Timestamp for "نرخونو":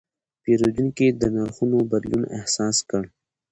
1.35-1.79